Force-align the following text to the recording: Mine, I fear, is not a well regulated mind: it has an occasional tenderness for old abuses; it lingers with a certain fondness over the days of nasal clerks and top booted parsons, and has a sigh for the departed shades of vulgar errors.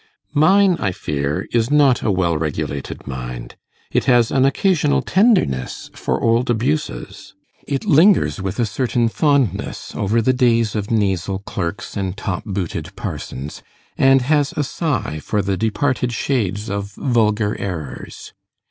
Mine, 0.33 0.77
I 0.79 0.91
fear, 0.93 1.45
is 1.53 1.69
not 1.69 2.01
a 2.01 2.09
well 2.11 2.35
regulated 2.35 3.05
mind: 3.05 3.55
it 3.91 4.05
has 4.05 4.31
an 4.31 4.45
occasional 4.45 5.03
tenderness 5.03 5.91
for 5.93 6.19
old 6.19 6.49
abuses; 6.49 7.35
it 7.67 7.85
lingers 7.85 8.41
with 8.41 8.57
a 8.59 8.65
certain 8.65 9.09
fondness 9.09 9.93
over 9.93 10.19
the 10.19 10.33
days 10.33 10.73
of 10.75 10.89
nasal 10.89 11.37
clerks 11.37 11.95
and 11.95 12.17
top 12.17 12.43
booted 12.47 12.95
parsons, 12.95 13.61
and 13.95 14.23
has 14.23 14.53
a 14.57 14.63
sigh 14.63 15.19
for 15.19 15.43
the 15.43 15.55
departed 15.55 16.11
shades 16.13 16.67
of 16.67 16.93
vulgar 16.93 17.55
errors. 17.59 18.33